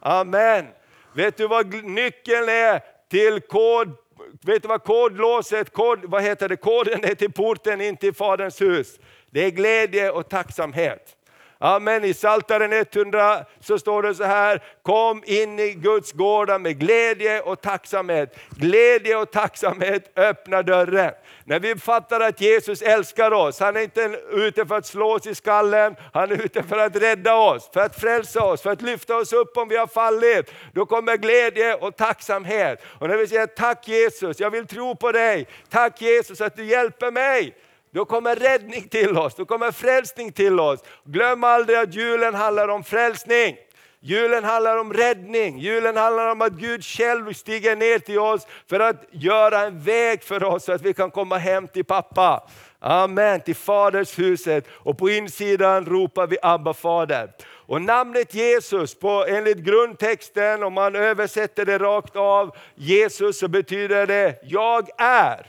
Amen. 0.00 0.66
Vet 1.14 1.36
du 1.36 1.46
vad 1.46 1.84
nyckeln 1.84 2.48
är 2.48 2.80
till 3.10 3.40
kod 3.40 3.96
vet 4.40 4.62
du 4.62 4.68
vad 4.68 4.84
kodlåset, 4.84 5.72
kod, 5.72 6.04
vad 6.04 6.22
heter 6.22 6.48
det, 6.48 6.56
koden 6.56 7.04
är 7.04 7.14
till 7.14 7.32
porten 7.32 7.80
in 7.80 7.96
till 7.96 8.14
Faderns 8.14 8.60
hus? 8.60 9.00
Det 9.30 9.44
är 9.44 9.50
glädje 9.50 10.10
och 10.10 10.28
tacksamhet. 10.28 11.16
Amen. 11.64 12.04
I 12.04 12.12
Psaltaren 12.12 12.72
100 12.72 13.44
så 13.60 13.78
står 13.78 14.02
det 14.02 14.14
så 14.14 14.24
här, 14.24 14.62
kom 14.82 15.22
in 15.26 15.58
i 15.58 15.72
Guds 15.72 16.12
gårdar 16.12 16.58
med 16.58 16.78
glädje 16.78 17.40
och 17.40 17.60
tacksamhet. 17.60 18.36
Glädje 18.50 19.16
och 19.16 19.30
tacksamhet 19.30 20.18
öppnar 20.18 20.62
dörren. 20.62 21.12
När 21.44 21.60
vi 21.60 21.76
fattar 21.76 22.20
att 22.20 22.40
Jesus 22.40 22.82
älskar 22.82 23.30
oss, 23.32 23.60
han 23.60 23.76
är 23.76 23.80
inte 23.80 24.20
ute 24.30 24.66
för 24.66 24.74
att 24.74 24.86
slå 24.86 25.12
oss 25.12 25.26
i 25.26 25.34
skallen, 25.34 25.96
han 26.12 26.32
är 26.32 26.44
ute 26.44 26.62
för 26.62 26.78
att 26.78 26.96
rädda 26.96 27.34
oss, 27.34 27.70
för 27.72 27.80
att 27.80 28.00
frälsa 28.00 28.44
oss, 28.44 28.62
för 28.62 28.70
att 28.70 28.82
lyfta 28.82 29.16
oss 29.16 29.32
upp 29.32 29.56
om 29.56 29.68
vi 29.68 29.76
har 29.76 29.86
fallit. 29.86 30.54
Då 30.72 30.86
kommer 30.86 31.16
glädje 31.16 31.74
och 31.74 31.96
tacksamhet. 31.96 32.82
Och 32.98 33.08
när 33.08 33.16
vi 33.16 33.26
säger 33.26 33.46
tack 33.46 33.88
Jesus, 33.88 34.40
jag 34.40 34.50
vill 34.50 34.66
tro 34.66 34.96
på 34.96 35.12
dig, 35.12 35.46
tack 35.70 36.02
Jesus 36.02 36.40
att 36.40 36.56
du 36.56 36.64
hjälper 36.64 37.10
mig. 37.10 37.54
Då 37.94 38.04
kommer 38.04 38.36
räddning 38.36 38.88
till 38.88 39.18
oss, 39.18 39.34
då 39.34 39.44
kommer 39.44 39.72
frälsning 39.72 40.32
till 40.32 40.60
oss. 40.60 40.80
Glöm 41.04 41.44
aldrig 41.44 41.78
att 41.78 41.94
julen 41.94 42.34
handlar 42.34 42.68
om 42.68 42.84
frälsning. 42.84 43.56
Julen 44.04 44.44
handlar 44.44 44.76
om 44.76 44.92
räddning, 44.92 45.58
julen 45.58 45.96
handlar 45.96 46.30
om 46.30 46.42
att 46.42 46.52
Gud 46.52 46.84
själv 46.84 47.32
stiger 47.32 47.76
ner 47.76 47.98
till 47.98 48.18
oss 48.18 48.46
för 48.66 48.80
att 48.80 49.04
göra 49.10 49.60
en 49.60 49.80
väg 49.80 50.22
för 50.22 50.44
oss 50.44 50.64
så 50.64 50.72
att 50.72 50.82
vi 50.82 50.94
kan 50.94 51.10
komma 51.10 51.38
hem 51.38 51.68
till 51.68 51.84
pappa. 51.84 52.48
Amen, 52.78 53.40
till 53.40 53.56
Faders 53.56 54.18
huset 54.18 54.64
och 54.70 54.98
på 54.98 55.10
insidan 55.10 55.86
ropar 55.86 56.26
vi 56.26 56.36
Abba 56.42 56.74
fader. 56.74 57.30
Och 57.66 57.82
namnet 57.82 58.34
Jesus, 58.34 58.94
på, 58.94 59.24
enligt 59.28 59.58
grundtexten, 59.58 60.62
om 60.62 60.72
man 60.72 60.96
översätter 60.96 61.64
det 61.64 61.78
rakt 61.78 62.16
av, 62.16 62.56
Jesus 62.74 63.38
så 63.38 63.48
betyder 63.48 64.06
det 64.06 64.38
jag 64.42 64.88
är 64.98 65.46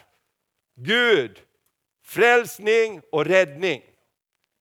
Gud 0.75 1.39
frälsning 2.13 3.01
och 3.11 3.25
räddning. 3.25 3.81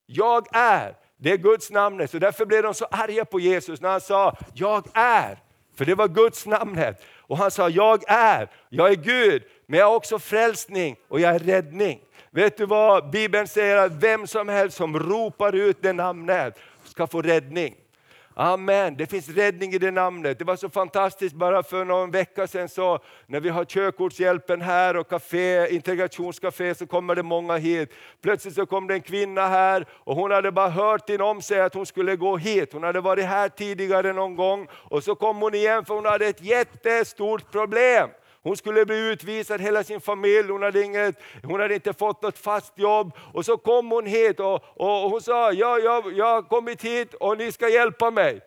Jag 0.06 0.47
är, 0.52 0.97
det 1.16 1.32
är 1.32 1.37
Guds 1.37 1.71
namnet. 1.71 2.11
Så 2.11 2.18
därför 2.18 2.47
blev 2.47 2.62
de 2.62 2.75
så 2.75 2.85
arga 2.85 3.25
på 3.25 3.40
Jesus 3.40 3.80
när 3.80 3.90
han 3.90 4.00
sa, 4.00 4.37
jag 4.54 4.88
är. 4.94 5.38
För 5.76 5.85
det 5.85 5.94
var 5.94 6.09
Guds 6.09 6.47
namnet. 6.47 7.02
Och 7.16 7.38
han 7.38 7.50
sa, 7.50 7.68
jag 7.68 8.04
är, 8.06 8.50
jag 8.68 8.90
är 8.90 8.94
Gud, 8.94 9.42
men 9.66 9.80
jag 9.80 9.90
är 9.90 9.94
också 9.94 10.18
frälsning 10.18 10.97
och 11.09 11.21
jag 11.21 11.35
är 11.35 11.38
räddning. 11.38 12.00
Vet 12.30 12.56
du 12.56 12.66
vad 12.66 13.11
Bibeln 13.11 13.49
säger? 13.49 13.76
Att 13.76 13.92
vem 13.92 14.26
som 14.26 14.49
helst 14.49 14.76
som 14.76 14.99
ropar 14.99 15.54
ut 15.54 15.82
det 15.82 15.92
namnet 15.92 16.59
ska 16.85 17.06
få 17.06 17.23
räddning. 17.23 17.75
Amen, 18.35 18.97
det 18.97 19.07
finns 19.07 19.29
räddning 19.29 19.73
i 19.73 19.79
det 19.79 19.91
namnet. 19.91 20.39
Det 20.39 20.45
var 20.45 20.57
så 20.57 20.69
fantastiskt 20.69 21.35
bara 21.35 21.62
för 21.62 21.85
någon 21.85 22.11
vecka 22.11 22.47
sedan 22.47 22.69
så 22.69 22.99
när 23.27 23.41
vi 23.41 23.49
har 23.49 23.65
körkortshjälpen 23.65 24.61
här 24.61 24.97
och 24.97 25.09
café, 25.09 25.75
integrationscafé 25.75 26.75
så 26.75 26.87
kommer 26.87 27.15
det 27.15 27.23
många 27.23 27.57
hit. 27.57 27.93
Plötsligt 28.23 28.55
så 28.55 28.67
kom 28.67 28.87
det 28.87 28.95
en 28.95 29.03
kvinna 29.03 29.49
här 29.49 29.87
och 29.91 30.17
hon 30.17 30.31
hade 30.31 30.53
bara 30.53 30.69
hört 30.69 31.11
inom 31.11 31.43
sig 31.43 31.61
att 31.61 31.75
hon 31.75 31.87
skulle 31.87 32.17
gå 32.17 32.37
hit. 32.37 32.73
Hon 32.73 32.83
hade 32.83 33.01
varit 33.01 33.25
här 33.25 33.49
tidigare 33.49 34.12
någon 34.12 34.37
gång 34.37 34.69
och 34.73 35.05
så 35.05 35.15
kom 35.15 35.41
hon 35.41 35.55
igen 35.55 35.85
för 35.85 35.95
hon 35.95 36.05
hade 36.05 36.27
ett 36.27 36.43
jättestort 36.43 37.53
problem. 37.53 38.11
Hon 38.42 38.56
skulle 38.56 38.87
bli 38.87 39.11
utvisad, 39.11 39.61
hela 39.61 39.84
sin 39.84 40.00
familj, 40.00 40.49
hon 40.49 40.62
hade, 40.62 40.82
inget, 40.82 41.14
hon 41.42 41.61
hade 41.61 41.75
inte 41.75 41.92
fått 41.92 42.22
något 42.22 42.38
fast 42.38 42.78
jobb. 42.78 43.12
Och 43.32 43.44
så 43.44 43.56
kom 43.56 43.90
hon 43.90 44.06
hit 44.06 44.40
och, 44.40 44.64
och 44.64 45.11
hon 45.11 45.20
sa, 45.20 45.52
ja, 45.52 45.78
jag, 45.78 46.12
jag 46.12 46.26
har 46.26 46.42
kommit 46.42 46.82
hit 46.82 47.14
och 47.14 47.38
ni 47.38 47.52
ska 47.52 47.68
hjälpa 47.68 48.11
mig. 48.11 48.40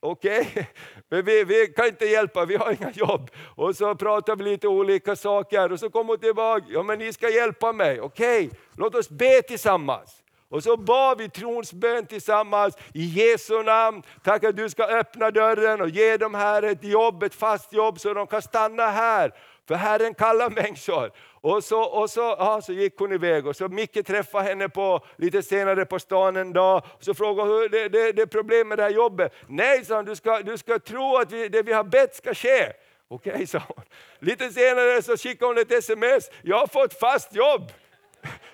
Okej, 0.00 0.40
okay. 0.40 0.64
men 1.08 1.24
vi, 1.24 1.44
vi, 1.44 1.66
kan 1.66 1.86
inte 1.86 2.06
hjälpa, 2.06 2.44
vi 2.44 2.56
har 2.56 2.72
inga 2.72 2.90
jobb. 2.90 3.30
Och 3.56 3.76
så 3.76 3.94
pratade 3.94 4.44
vi 4.44 4.50
lite 4.50 4.68
olika 4.68 5.16
saker 5.16 5.72
och 5.72 5.80
så 5.80 5.90
kom 5.90 6.08
hon 6.08 6.18
tillbaka, 6.18 6.66
ja 6.68 6.82
men 6.82 6.98
ni 6.98 7.12
ska 7.12 7.30
hjälpa 7.30 7.72
mig. 7.72 8.00
Okej, 8.00 8.46
okay. 8.46 8.58
låt 8.76 8.94
oss 8.94 9.08
be 9.08 9.42
tillsammans. 9.42 10.21
Och 10.52 10.62
så 10.62 10.76
bad 10.76 11.18
vi 11.18 11.28
trons 11.28 11.72
bön 11.72 12.06
tillsammans 12.06 12.76
i 12.94 13.04
Jesu 13.04 13.62
namn. 13.62 14.02
Tack 14.24 14.44
att 14.44 14.56
du 14.56 14.68
ska 14.68 14.84
öppna 14.84 15.30
dörren 15.30 15.80
och 15.80 15.88
ge 15.88 16.16
dem 16.16 16.34
här 16.34 16.62
ett 16.62 16.84
jobb, 16.84 17.22
ett 17.22 17.34
fast 17.34 17.72
jobb 17.72 18.00
så 18.00 18.14
de 18.14 18.26
kan 18.26 18.42
stanna 18.42 18.86
här. 18.86 19.34
För 19.68 19.74
Herren 19.74 20.14
kallar 20.14 20.50
människor. 20.50 21.10
Och 21.40 21.64
så, 21.64 21.82
och 21.82 22.10
så, 22.10 22.20
ja, 22.20 22.60
så 22.62 22.72
gick 22.72 22.98
hon 22.98 23.12
iväg 23.12 23.46
och 23.46 23.56
så 23.56 23.68
Micke 23.68 24.06
träffade 24.06 24.44
henne 24.44 24.68
på, 24.68 25.00
lite 25.16 25.42
senare 25.42 25.84
på 25.84 25.98
stan 25.98 26.36
en 26.36 26.52
dag. 26.52 26.82
Och 26.98 27.04
så 27.04 27.14
frågade 27.14 27.50
hon, 27.50 27.68
det, 27.70 27.88
det, 27.88 28.12
det 28.12 28.22
är 28.22 28.26
problem 28.26 28.68
med 28.68 28.78
det 28.78 28.82
här 28.82 28.90
jobbet. 28.90 29.34
Nej, 29.48 29.84
sa 29.84 29.94
han, 29.94 30.04
du 30.04 30.16
ska, 30.16 30.40
du 30.40 30.58
ska 30.58 30.78
tro 30.78 31.16
att 31.16 31.32
vi, 31.32 31.48
det 31.48 31.62
vi 31.62 31.72
har 31.72 31.84
bett 31.84 32.14
ska 32.14 32.34
ske. 32.34 32.72
Okej, 33.08 33.32
okay, 33.32 33.46
sa 33.46 33.62
hon. 33.68 33.84
Lite 34.18 34.50
senare 34.50 35.02
så 35.02 35.16
skickade 35.16 35.50
hon 35.50 35.58
ett 35.58 35.72
sms, 35.72 36.30
jag 36.42 36.58
har 36.58 36.66
fått 36.66 36.98
fast 36.98 37.34
jobb. 37.34 37.72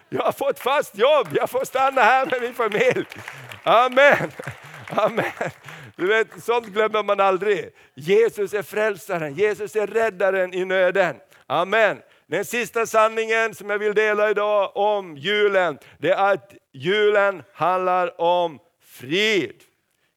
Jag 0.08 0.22
har 0.22 0.32
fått 0.32 0.58
fast 0.58 0.98
jobb, 0.98 1.28
jag 1.32 1.50
får 1.50 1.64
stanna 1.64 2.02
här 2.02 2.26
med 2.26 2.42
min 2.42 2.54
familj. 2.54 3.06
Amen. 3.62 4.32
Amen. 4.90 5.50
Du 5.96 6.06
vet, 6.06 6.44
sånt 6.44 6.66
glömmer 6.66 7.02
man 7.02 7.20
aldrig. 7.20 7.70
Jesus 7.94 8.54
är 8.54 8.62
frälsaren, 8.62 9.34
Jesus 9.34 9.76
är 9.76 9.86
räddaren 9.86 10.54
i 10.54 10.64
nöden. 10.64 11.16
Amen. 11.46 11.98
Den 12.26 12.44
sista 12.44 12.86
sanningen 12.86 13.54
som 13.54 13.70
jag 13.70 13.78
vill 13.78 13.94
dela 13.94 14.30
idag 14.30 14.76
om 14.76 15.16
julen, 15.16 15.78
det 15.98 16.10
är 16.10 16.32
att 16.32 16.54
julen 16.72 17.42
handlar 17.54 18.20
om 18.20 18.58
frid. 18.82 19.62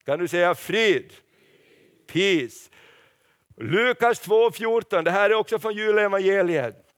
Kan 0.05 0.19
du 0.19 0.27
säga 0.27 0.55
frid? 0.55 1.13
Peace. 2.13 2.69
Lukas 3.57 4.27
2.14, 4.27 5.03
det 5.03 5.11
här 5.11 5.29
är 5.29 5.33
också 5.33 5.59
från 5.59 5.73
julevangeliet. 5.73 6.90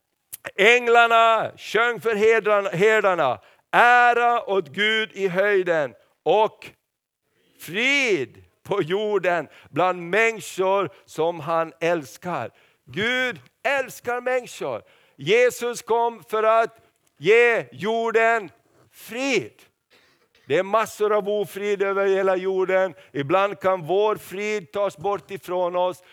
Änglarna 0.55 1.51
sjöng 1.57 2.01
för 2.01 2.15
herdarna, 2.75 3.39
ära 3.71 4.49
åt 4.49 4.67
Gud 4.67 5.11
i 5.13 5.27
höjden 5.27 5.93
och 6.23 6.69
frid 7.59 8.43
på 8.63 8.81
jorden 8.81 9.47
bland 9.69 10.09
människor 10.09 10.89
som 11.05 11.39
han 11.39 11.73
älskar. 11.79 12.51
Gud 12.85 13.39
älskar 13.63 14.21
människor. 14.21 14.81
Jesus 15.15 15.81
kom 15.81 16.23
för 16.23 16.43
att 16.43 16.77
ge 17.17 17.65
jorden 17.71 18.49
frid. 18.91 19.61
Det 20.47 20.57
är 20.57 20.63
massor 20.63 21.13
av 21.13 21.29
ofrid 21.29 21.81
över 21.81 22.07
hela 22.07 22.35
jorden. 22.35 22.93
Ibland 23.11 23.59
kan 23.59 23.85
vår 23.85 24.15
frid 24.15 24.71
tas 24.71 24.97
bort 24.97 25.31
ifrån 25.31 25.75
oss. 25.75 26.03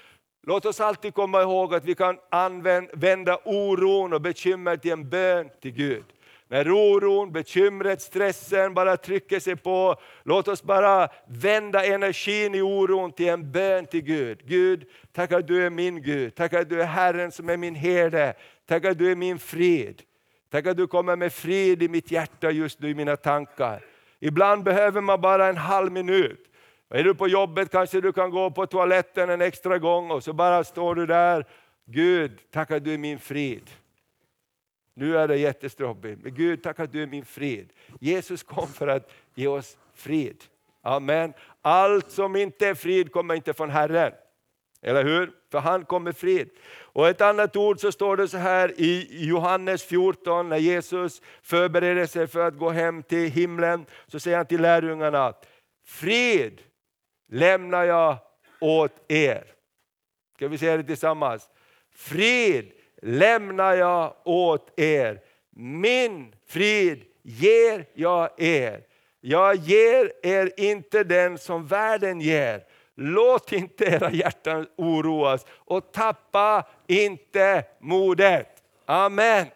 Låt 0.43 0.67
oss 0.67 0.81
alltid 0.81 1.15
komma 1.15 1.43
ihåg 1.43 1.75
att 1.75 1.85
vi 1.85 1.95
kan 1.95 2.19
använda 2.31 3.39
oron 3.45 4.13
och 4.13 4.21
bekymmer 4.21 4.77
till 4.77 4.91
en 4.93 5.09
bön 5.09 5.51
till 5.63 5.73
Gud. 5.73 6.05
När 6.49 6.71
oron, 6.71 7.33
bekymret, 7.33 8.03
stressen 8.03 8.75
bara 8.75 8.97
trycker 8.97 9.41
sig 9.41 9.57
på, 9.57 9.97
låt 10.23 10.49
oss 10.49 10.63
bara 10.63 11.09
vända 11.29 11.85
energin 11.85 12.55
i 12.55 12.63
oron 12.63 13.13
till 13.13 13.29
en 13.29 13.53
bön 13.53 13.87
till 13.87 14.03
Gud. 14.03 14.39
Gud, 14.45 14.85
tack 15.13 15.33
att 15.33 15.47
du 15.47 15.67
är 15.67 15.71
min 15.71 16.03
Gud, 16.03 16.35
tack 16.35 16.53
att 16.53 16.69
du 16.69 16.83
är 16.83 16.87
Herren 16.87 17.33
som 17.33 17.49
är 17.49 17.57
min 17.57 17.75
herde, 17.75 18.35
tack 18.67 18.85
att 18.85 18.99
du 18.99 19.11
är 19.11 19.17
min 19.17 19.39
frid. 19.39 20.03
Tack 20.51 20.67
att 20.67 20.77
du 20.77 20.87
kommer 20.87 21.17
med 21.17 21.33
frid 21.33 21.83
i 21.83 21.89
mitt 21.89 22.11
hjärta 22.11 22.51
just 22.51 22.81
nu 22.81 22.91
i 22.91 22.95
mina 22.95 23.17
tankar. 23.17 23.85
Ibland 24.21 24.65
behöver 24.65 25.01
man 25.01 25.21
bara 25.21 25.49
en 25.49 25.57
halv 25.57 25.93
minut. 25.93 26.50
Är 26.91 27.05
du 27.05 27.15
på 27.15 27.29
jobbet 27.29 27.71
kanske 27.71 28.01
du 28.01 28.13
kan 28.13 28.31
gå 28.31 28.51
på 28.51 28.67
toaletten 28.67 29.31
en 29.31 29.41
extra 29.41 29.79
gång 29.79 30.11
och 30.11 30.25
så 30.25 30.33
bara 30.33 30.65
står 30.65 30.95
du 30.95 31.07
där. 31.07 31.45
Gud, 31.85 32.41
tack 32.51 32.71
att 32.71 32.85
du 32.85 32.95
är 32.95 32.99
min 32.99 33.19
frid. 33.19 33.71
Nu 34.95 35.19
är 35.19 35.29
det 35.29 35.37
jättestoppigt, 35.37 36.21
men 36.23 36.35
Gud 36.35 36.63
tack 36.63 36.81
att 36.81 36.93
du 36.93 37.03
är 37.03 37.07
min 37.07 37.25
frid. 37.25 37.73
Jesus 38.01 38.43
kom 38.43 38.69
för 38.69 38.89
att 38.89 39.13
ge 39.35 39.47
oss 39.47 39.77
frid. 39.95 40.45
Amen. 40.83 41.33
Allt 41.63 42.11
som 42.11 42.37
inte 42.37 42.67
är 42.69 42.75
frid 42.75 43.13
kommer 43.13 43.35
inte 43.35 43.53
från 43.53 43.71
Herren. 43.71 44.13
Eller 44.83 45.05
hur? 45.05 45.31
För 45.53 45.59
han 45.59 45.85
kommer 45.85 46.13
frid. 46.13 46.51
Och 46.81 47.09
ett 47.09 47.21
annat 47.21 47.57
ord 47.57 47.81
så 47.81 47.93
står 47.93 48.17
det 48.17 48.29
så 48.29 48.37
här 48.37 48.73
i 48.77 49.09
Johannes 49.27 49.83
14 49.83 50.49
när 50.49 50.57
Jesus 50.57 51.23
förbereder 51.43 52.07
sig 52.07 52.27
för 52.27 52.41
att 52.41 52.59
gå 52.59 52.71
hem 52.71 53.03
till 53.03 53.31
himlen. 53.31 53.87
Så 54.07 54.21
säger 54.21 54.37
han 54.37 54.47
till 54.47 54.61
lärjungarna, 54.61 55.35
frid 55.85 56.63
lämnar 57.31 57.85
jag 57.85 58.17
åt 58.61 59.05
er. 59.09 59.45
Ska 60.37 60.49
vi 60.49 60.59
säga 60.59 60.77
det 60.77 60.83
tillsammans? 60.83 61.51
Frid 61.95 62.73
lämnar 63.03 63.75
jag 63.75 64.15
åt 64.25 64.81
er. 64.81 65.21
Min 65.57 66.35
frid 66.47 67.05
ger 67.23 67.87
jag 67.95 68.41
er. 68.41 68.83
Jag 69.21 69.57
ger 69.57 70.13
er 70.23 70.53
inte 70.57 71.05
den 71.05 71.39
som 71.39 71.67
världen 71.67 72.21
ger. 72.21 72.65
Låt 72.95 73.53
inte 73.53 73.85
era 73.85 74.11
hjärtan 74.11 74.67
oroas 74.77 75.47
och 75.51 75.93
tappa 75.93 76.67
inte 76.87 77.65
modet. 77.81 78.63
Amen. 78.87 79.47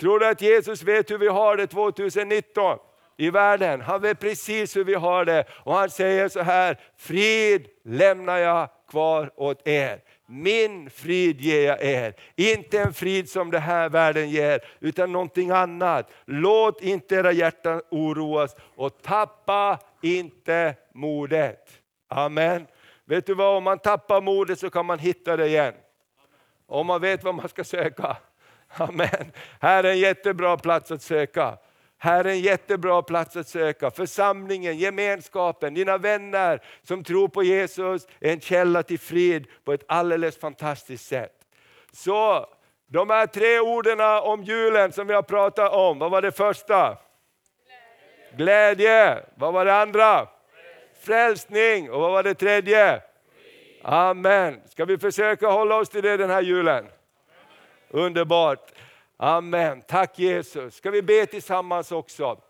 Tror 0.00 0.18
du 0.18 0.26
att 0.26 0.40
Jesus 0.40 0.82
vet 0.82 1.10
hur 1.10 1.18
vi 1.18 1.28
har 1.28 1.56
det 1.56 1.66
2019 1.66 2.78
i 3.16 3.30
världen? 3.30 3.80
Han 3.80 4.02
vet 4.02 4.20
precis 4.20 4.76
hur 4.76 4.84
vi 4.84 4.94
har 4.94 5.24
det 5.24 5.44
och 5.50 5.74
han 5.74 5.90
säger 5.90 6.28
så 6.28 6.42
här, 6.42 6.80
frid 6.96 7.66
lämnar 7.84 8.38
jag 8.38 8.68
kvar 8.90 9.30
åt 9.36 9.68
er. 9.68 10.00
Min 10.28 10.90
frid 10.90 11.40
ger 11.40 11.66
jag 11.66 11.82
er, 11.82 12.14
inte 12.36 12.80
en 12.80 12.92
frid 12.92 13.30
som 13.30 13.50
den 13.50 13.62
här 13.62 13.88
världen 13.88 14.30
ger, 14.30 14.60
utan 14.80 15.12
någonting 15.12 15.50
annat. 15.50 16.10
Låt 16.24 16.82
inte 16.82 17.14
era 17.14 17.32
hjärtan 17.32 17.82
oroas 17.90 18.56
och 18.76 19.02
tappa 19.02 19.78
inte 20.02 20.74
modet. 20.94 21.68
Amen. 22.08 22.66
Vet 23.04 23.26
du 23.26 23.34
vad, 23.34 23.56
om 23.56 23.64
man 23.64 23.78
tappar 23.78 24.20
modet 24.20 24.58
så 24.58 24.70
kan 24.70 24.86
man 24.86 24.98
hitta 24.98 25.36
det 25.36 25.46
igen. 25.46 25.74
Om 26.66 26.86
man 26.86 27.00
vet 27.00 27.24
vad 27.24 27.34
man 27.34 27.48
ska 27.48 27.64
söka. 27.64 28.16
Amen. 28.68 29.32
Här 29.60 29.84
är 29.84 29.90
en 29.90 29.98
jättebra 29.98 30.56
plats 30.56 30.90
att 30.90 31.02
söka. 31.02 31.58
Här 31.98 32.24
är 32.24 32.28
en 32.28 32.40
jättebra 32.40 33.02
plats 33.02 33.36
att 33.36 33.48
söka. 33.48 33.90
Församlingen, 33.90 34.78
gemenskapen, 34.78 35.74
dina 35.74 35.98
vänner 35.98 36.62
som 36.82 37.04
tror 37.04 37.28
på 37.28 37.42
Jesus 37.42 38.06
är 38.20 38.32
en 38.32 38.40
källa 38.40 38.82
till 38.82 38.98
frid 38.98 39.46
på 39.64 39.72
ett 39.72 39.84
alldeles 39.88 40.38
fantastiskt 40.38 41.06
sätt. 41.06 41.32
Så 41.92 42.46
de 42.86 43.10
här 43.10 43.26
tre 43.26 43.60
orden 43.60 44.00
om 44.00 44.42
julen 44.42 44.92
som 44.92 45.06
vi 45.06 45.14
har 45.14 45.22
pratat 45.22 45.72
om, 45.72 45.98
vad 45.98 46.10
var 46.10 46.22
det 46.22 46.32
första? 46.32 46.98
Glädje. 48.36 49.22
Vad 49.34 49.52
var 49.52 49.64
det 49.64 49.74
andra? 49.74 50.28
Frälsning. 51.00 51.90
Och 51.90 52.00
vad 52.00 52.12
var 52.12 52.22
det 52.22 52.34
tredje? 52.34 53.02
Amen. 53.82 54.60
Ska 54.68 54.84
vi 54.84 54.98
försöka 54.98 55.48
hålla 55.48 55.76
oss 55.76 55.88
till 55.88 56.02
det 56.02 56.16
den 56.16 56.30
här 56.30 56.42
julen? 56.42 56.86
Underbart. 57.90 58.72
Amen. 59.16 59.82
Tack 59.82 60.18
Jesus. 60.18 60.74
Ska 60.74 60.90
vi 60.90 61.02
be 61.02 61.26
tillsammans 61.26 61.92
också? 61.92 62.40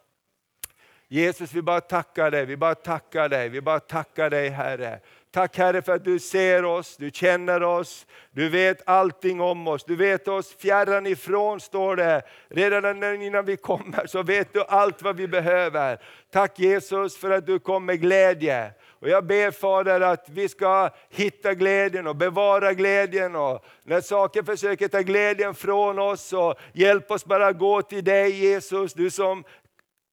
Jesus, 1.08 1.52
vi 1.52 1.62
bara 1.62 1.80
tackar 1.80 2.30
dig, 2.30 2.46
vi 2.46 2.56
bara 2.56 2.74
tackar 2.74 3.28
dig, 3.28 3.48
vi 3.48 3.60
bara 3.60 3.80
tackar 3.80 4.30
dig 4.30 4.48
Herre. 4.48 5.00
Tack 5.30 5.58
Herre 5.58 5.82
för 5.82 5.94
att 5.94 6.04
du 6.04 6.18
ser 6.18 6.64
oss, 6.64 6.96
du 6.96 7.10
känner 7.10 7.62
oss, 7.62 8.06
du 8.30 8.48
vet 8.48 8.88
allting 8.88 9.40
om 9.40 9.68
oss. 9.68 9.84
Du 9.84 9.96
vet 9.96 10.28
oss 10.28 10.56
fjärran 10.56 11.06
ifrån 11.06 11.60
står 11.60 11.96
det. 11.96 12.22
Redan 12.48 13.22
innan 13.22 13.44
vi 13.44 13.56
kommer 13.56 14.06
så 14.06 14.22
vet 14.22 14.52
du 14.52 14.62
allt 14.62 15.02
vad 15.02 15.16
vi 15.16 15.28
behöver. 15.28 15.98
Tack 16.32 16.58
Jesus 16.58 17.16
för 17.16 17.30
att 17.30 17.46
du 17.46 17.58
kom 17.58 17.86
med 17.86 18.00
glädje. 18.00 18.72
Och 19.00 19.08
jag 19.08 19.26
ber 19.26 19.50
Fader 19.50 20.00
att 20.00 20.28
vi 20.28 20.48
ska 20.48 20.90
hitta 21.10 21.54
glädjen 21.54 22.06
och 22.06 22.16
bevara 22.16 22.74
glädjen. 22.74 23.36
Och 23.36 23.64
när 23.82 24.00
saker 24.00 24.42
försöker 24.42 24.88
ta 24.88 25.00
glädjen 25.00 25.54
från 25.54 25.98
oss, 25.98 26.22
så 26.22 26.54
hjälp 26.72 27.10
oss 27.10 27.24
bara 27.24 27.52
gå 27.52 27.82
till 27.82 28.04
dig 28.04 28.30
Jesus, 28.30 28.94
du 28.94 29.10
som 29.10 29.44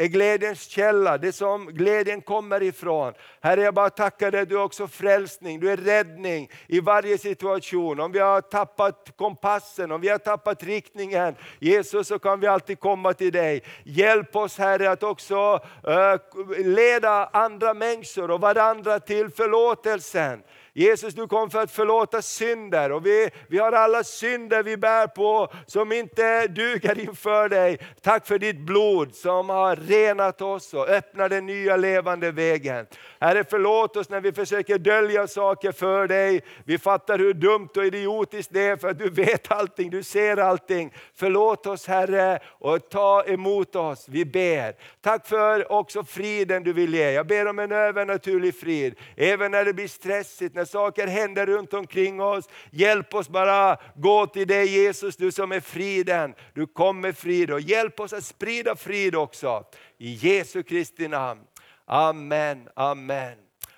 är 0.03 0.07
glädjens 0.07 0.61
källa, 0.61 1.17
det 1.17 1.31
som 1.31 1.65
glädjen 1.65 2.21
kommer 2.21 2.63
ifrån. 2.63 3.13
Herre, 3.41 3.61
jag 3.61 3.73
bara 3.73 3.89
tackar 3.89 4.31
dig, 4.31 4.45
du 4.45 4.55
är 4.55 4.63
också 4.63 4.87
frälsning, 4.87 5.59
du 5.59 5.71
är 5.71 5.77
räddning 5.77 6.49
i 6.67 6.79
varje 6.79 7.17
situation. 7.17 7.99
Om 7.99 8.11
vi 8.11 8.19
har 8.19 8.41
tappat 8.41 9.13
kompassen, 9.15 9.91
om 9.91 10.01
vi 10.01 10.09
har 10.09 10.17
tappat 10.17 10.63
riktningen, 10.63 11.35
Jesus, 11.59 12.07
så 12.07 12.19
kan 12.19 12.39
vi 12.39 12.47
alltid 12.47 12.79
komma 12.79 13.13
till 13.13 13.31
dig. 13.31 13.63
Hjälp 13.83 14.35
oss 14.35 14.57
Herre 14.57 14.91
att 14.91 15.03
också 15.03 15.59
uh, 15.87 16.65
leda 16.65 17.29
andra 17.33 17.73
människor 17.73 18.31
och 18.31 18.41
varandra 18.41 18.99
till 18.99 19.29
förlåtelsen. 19.29 20.43
Jesus 20.75 21.13
du 21.13 21.27
kom 21.27 21.49
för 21.49 21.61
att 21.61 21.71
förlåta 21.71 22.21
synder 22.21 22.91
och 22.91 23.05
vi, 23.05 23.29
vi 23.47 23.57
har 23.57 23.71
alla 23.71 24.03
synder 24.03 24.63
vi 24.63 24.77
bär 24.77 25.07
på 25.07 25.53
som 25.67 25.91
inte 25.91 26.47
duger 26.47 26.99
inför 26.99 27.49
dig. 27.49 27.79
Tack 28.01 28.27
för 28.27 28.39
ditt 28.39 28.59
blod 28.59 29.15
som 29.15 29.49
har 29.49 29.75
renat 29.75 30.41
oss 30.41 30.73
och 30.73 30.89
öppnat 30.89 31.29
den 31.29 31.45
nya 31.45 31.77
levande 31.77 32.31
vägen. 32.31 32.85
Herre 33.19 33.43
förlåt 33.49 33.97
oss 33.97 34.09
när 34.09 34.21
vi 34.21 34.31
försöker 34.31 34.77
dölja 34.77 35.27
saker 35.27 35.71
för 35.71 36.07
dig. 36.07 36.41
Vi 36.65 36.77
fattar 36.77 37.19
hur 37.19 37.33
dumt 37.33 37.69
och 37.75 37.85
idiotiskt 37.85 38.53
det 38.53 38.61
är 38.61 38.77
för 38.77 38.87
att 38.87 38.99
du 38.99 39.09
vet 39.09 39.51
allting, 39.51 39.89
du 39.89 40.03
ser 40.03 40.37
allting. 40.37 40.93
Förlåt 41.15 41.67
oss 41.67 41.87
Herre 41.87 42.39
och 42.45 42.89
ta 42.89 43.23
emot 43.23 43.75
oss, 43.75 44.05
vi 44.09 44.25
ber. 44.25 44.75
Tack 45.01 45.27
för 45.27 45.71
också 45.71 46.03
friden 46.03 46.63
du 46.63 46.73
vill 46.73 46.93
ge. 46.93 47.11
Jag 47.11 47.27
ber 47.27 47.47
om 47.47 47.59
en 47.59 47.71
övernaturlig 47.71 48.59
frid, 48.59 48.95
även 49.15 49.51
när 49.51 49.65
det 49.65 49.73
blir 49.73 49.87
stressigt, 49.87 50.55
när 50.63 50.67
saker 50.67 51.07
händer 51.07 51.45
runt 51.45 51.73
omkring 51.73 52.21
oss. 52.21 52.49
Hjälp 52.71 53.13
oss 53.13 53.29
bara 53.29 53.77
gå 53.95 54.27
till 54.27 54.47
dig 54.47 54.67
Jesus, 54.67 55.17
du 55.17 55.31
som 55.31 55.51
är 55.51 55.59
friden. 55.59 56.35
Du 56.53 56.67
kom 56.67 57.01
med 57.01 57.17
frid 57.17 57.51
och 57.51 57.61
hjälp 57.61 57.99
oss 57.99 58.13
att 58.13 58.23
sprida 58.23 58.75
frid 58.75 59.15
också. 59.15 59.63
I 59.97 60.13
Jesu 60.13 60.63
Kristi 60.63 61.07
namn. 61.07 61.41
Amen, 61.85 62.69
amen. 62.75 63.33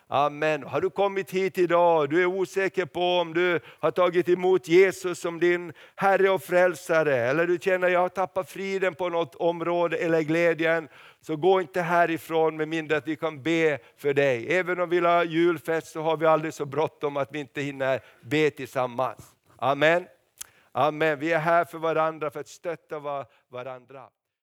Amen. 0.08 0.64
Har 0.64 0.82
du 0.82 0.90
kommit 0.90 1.32
hit 1.32 1.58
idag 1.58 2.00
och 2.00 2.10
du 2.10 2.22
är 2.22 2.26
osäker 2.26 2.86
på 2.86 3.20
om 3.20 3.34
du 3.34 3.60
har 3.80 3.92
tagit 3.92 4.30
emot 4.30 4.68
Jesus 4.68 5.20
som 5.20 5.40
din 5.40 5.74
Herre 5.96 6.30
och 6.30 6.44
Frälsare, 6.44 7.16
eller 7.16 7.48
du 7.48 7.58
känner 7.62 7.88
att 7.88 7.94
jag 7.94 8.00
har 8.00 8.10
tappat 8.10 8.52
friden 8.52 8.96
på 8.96 9.10
något 9.10 9.36
område 9.36 9.98
eller 9.98 10.22
glädjen, 10.22 10.88
så 11.26 11.36
gå 11.36 11.62
inte 11.62 11.82
härifrån 11.82 12.58
med 12.58 12.68
mindre 12.68 12.98
att 12.98 13.08
vi 13.08 13.16
kan 13.16 13.44
be 13.44 13.80
för 13.98 14.14
dig. 14.14 14.58
Även 14.58 14.80
om 14.80 14.90
vi 14.90 14.96
vill 14.96 15.06
ha 15.06 15.24
julfest 15.24 15.88
så 15.88 16.02
har 16.02 16.18
vi 16.18 16.26
aldrig 16.26 16.54
så 16.54 16.66
bråttom 16.66 17.18
att 17.18 17.30
vi 17.32 17.40
inte 17.40 17.62
hinner 17.62 18.02
be 18.22 18.50
tillsammans. 18.50 19.36
Amen. 19.56 20.08
Amen. 20.72 21.20
Vi 21.20 21.34
är 21.34 21.40
här 21.40 21.66
för 21.66 21.78
varandra, 21.78 22.32
för 22.32 22.40
att 22.40 22.48
stötta 22.48 23.26
varandra. 23.50 24.10